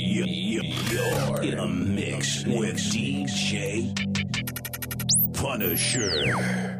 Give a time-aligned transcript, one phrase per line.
[0.00, 3.92] You're in a mix with DJ
[5.34, 6.77] Punisher.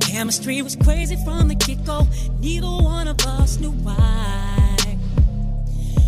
[0.00, 2.06] Chemistry was crazy from the get go.
[2.40, 4.96] Neither one of us knew why.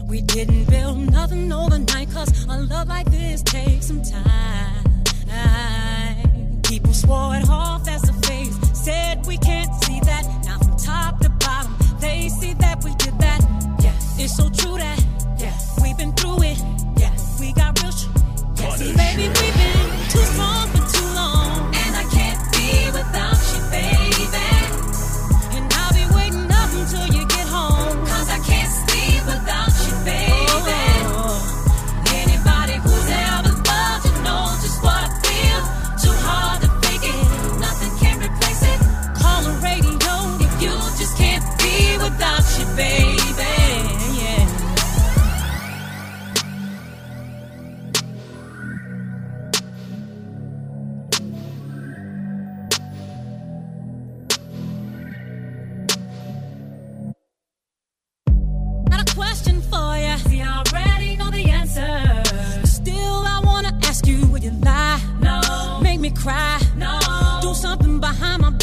[0.09, 5.03] We didn't build nothing overnight, cause a love like this takes some time.
[6.63, 10.25] People swore it off as a phase, said we can't see that.
[10.47, 13.41] Now, from top to bottom, they see that we did that.
[14.19, 14.60] It's so true
[66.11, 66.61] cry.
[66.77, 66.99] No.
[67.43, 68.60] Do something behind my back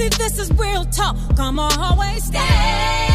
[0.00, 1.14] See, this is real talk.
[1.38, 1.68] I'ma
[2.20, 3.09] stay.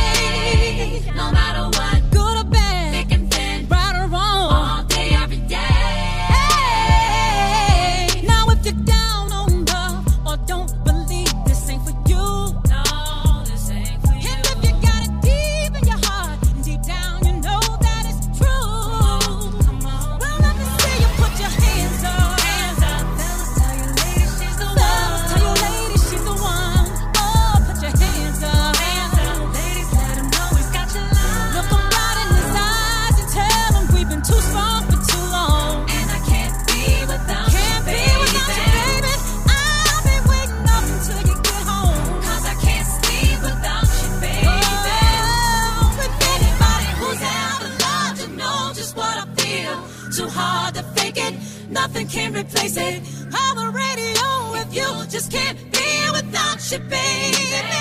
[49.55, 49.77] real.
[50.15, 51.35] Too hard to fake it,
[51.69, 53.01] nothing can replace it.
[53.33, 57.74] I'm a radio if you, just can't be without you, baby.